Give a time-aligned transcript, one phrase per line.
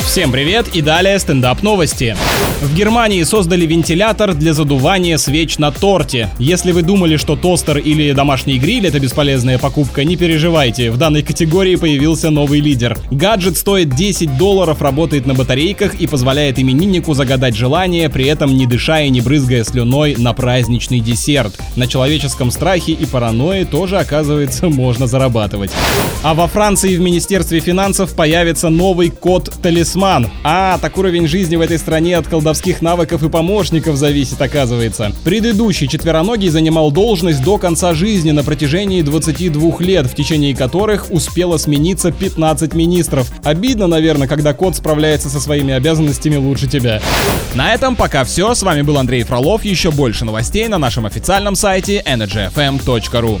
[0.00, 2.16] Всем привет и далее стендап новости.
[2.62, 6.28] В Германии создали вентилятор для задувания свеч на торте.
[6.38, 11.22] Если вы думали, что тостер или домашний гриль это бесполезная покупка, не переживайте, в данной
[11.22, 12.98] категории появился новый лидер.
[13.10, 18.66] Гаджет стоит 10 долларов, работает на батарейках и позволяет имениннику загадать желание, при этом не
[18.66, 21.56] дыша и не брызгая слюной на праздничный десерт.
[21.76, 25.70] На человеческом страхе и паранойи тоже, оказывается, можно зарабатывать.
[26.22, 30.28] А во Франции в Министерстве финансов появится новый код-талисман талисман.
[30.44, 35.12] А, так уровень жизни в этой стране от колдовских навыков и помощников зависит, оказывается.
[35.24, 41.56] Предыдущий четвероногий занимал должность до конца жизни на протяжении 22 лет, в течение которых успело
[41.56, 43.30] смениться 15 министров.
[43.44, 47.00] Обидно, наверное, когда кот справляется со своими обязанностями лучше тебя.
[47.54, 48.54] На этом пока все.
[48.54, 49.64] С вами был Андрей Фролов.
[49.64, 53.40] Еще больше новостей на нашем официальном сайте energyfm.ru.